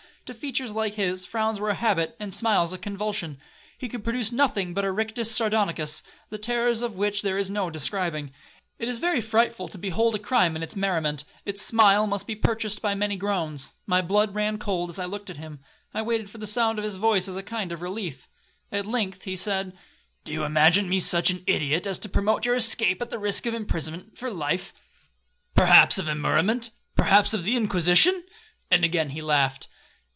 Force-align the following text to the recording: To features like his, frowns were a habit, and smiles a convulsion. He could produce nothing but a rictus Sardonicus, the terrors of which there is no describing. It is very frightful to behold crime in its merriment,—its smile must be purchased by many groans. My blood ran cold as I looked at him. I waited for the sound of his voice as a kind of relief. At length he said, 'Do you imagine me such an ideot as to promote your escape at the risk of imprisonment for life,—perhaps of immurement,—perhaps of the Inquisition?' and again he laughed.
To 0.27 0.35
features 0.35 0.71
like 0.71 0.93
his, 0.93 1.25
frowns 1.25 1.59
were 1.59 1.71
a 1.71 1.75
habit, 1.75 2.15
and 2.17 2.33
smiles 2.33 2.71
a 2.71 2.77
convulsion. 2.77 3.37
He 3.77 3.89
could 3.89 4.01
produce 4.01 4.31
nothing 4.31 4.73
but 4.73 4.85
a 4.85 4.91
rictus 4.91 5.29
Sardonicus, 5.29 6.03
the 6.29 6.37
terrors 6.37 6.81
of 6.81 6.95
which 6.95 7.21
there 7.21 7.37
is 7.37 7.49
no 7.51 7.69
describing. 7.69 8.31
It 8.79 8.87
is 8.87 8.99
very 8.99 9.19
frightful 9.19 9.67
to 9.67 9.77
behold 9.77 10.21
crime 10.23 10.55
in 10.55 10.63
its 10.63 10.73
merriment,—its 10.73 11.61
smile 11.61 12.07
must 12.07 12.27
be 12.27 12.35
purchased 12.35 12.81
by 12.81 12.95
many 12.95 13.17
groans. 13.17 13.73
My 13.85 14.01
blood 14.01 14.33
ran 14.33 14.57
cold 14.57 14.89
as 14.89 14.99
I 14.99 15.05
looked 15.05 15.29
at 15.29 15.35
him. 15.35 15.59
I 15.93 16.01
waited 16.01 16.29
for 16.29 16.37
the 16.37 16.47
sound 16.47 16.77
of 16.77 16.85
his 16.85 16.95
voice 16.95 17.27
as 17.27 17.35
a 17.35 17.43
kind 17.43 17.73
of 17.73 17.81
relief. 17.81 18.29
At 18.71 18.85
length 18.85 19.23
he 19.23 19.35
said, 19.35 19.73
'Do 20.23 20.31
you 20.31 20.45
imagine 20.45 20.87
me 20.87 21.01
such 21.01 21.29
an 21.29 21.43
ideot 21.49 21.85
as 21.85 21.99
to 21.99 22.07
promote 22.07 22.45
your 22.45 22.55
escape 22.55 23.01
at 23.01 23.09
the 23.09 23.19
risk 23.19 23.45
of 23.47 23.53
imprisonment 23.53 24.17
for 24.17 24.31
life,—perhaps 24.31 25.97
of 25.97 26.05
immurement,—perhaps 26.07 27.33
of 27.33 27.43
the 27.43 27.57
Inquisition?' 27.57 28.23
and 28.69 28.85
again 28.85 29.09
he 29.09 29.21
laughed. 29.21 29.67